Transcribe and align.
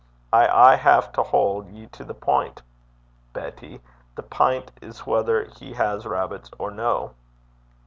I 0.33 0.47
aye 0.47 0.77
hae 0.77 1.01
to 1.13 1.21
haud 1.21 1.69
ye 1.69 1.85
to 1.91 2.03
the 2.03 2.15
pint, 2.15 2.63
Betty. 3.33 3.81
The 4.15 4.23
pint 4.23 4.71
is, 4.81 5.05
whether 5.05 5.43
he 5.59 5.73
has 5.73 6.07
rabbits 6.07 6.49
or 6.57 6.71
no?' 6.71 7.13